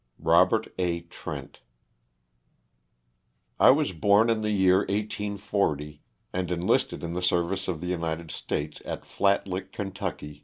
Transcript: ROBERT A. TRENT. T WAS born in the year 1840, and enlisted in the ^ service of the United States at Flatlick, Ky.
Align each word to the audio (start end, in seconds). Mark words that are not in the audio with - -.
ROBERT 0.17 0.73
A. 0.79 1.01
TRENT. 1.01 1.59
T 3.61 3.69
WAS 3.69 3.91
born 3.91 4.31
in 4.31 4.41
the 4.41 4.49
year 4.49 4.79
1840, 4.79 6.01
and 6.33 6.51
enlisted 6.51 7.03
in 7.03 7.13
the 7.13 7.21
^ 7.21 7.23
service 7.23 7.67
of 7.67 7.81
the 7.81 7.87
United 7.93 8.31
States 8.31 8.81
at 8.83 9.03
Flatlick, 9.05 9.71
Ky. 9.71 10.39